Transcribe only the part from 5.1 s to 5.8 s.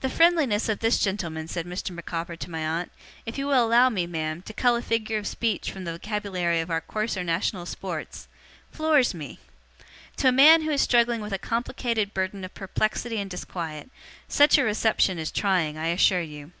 of speech